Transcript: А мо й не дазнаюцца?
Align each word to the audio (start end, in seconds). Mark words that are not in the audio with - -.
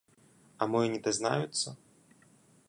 А 0.61 0.67
мо 0.71 0.79
й 0.85 0.89
не 0.93 1.01
дазнаюцца? 1.09 1.75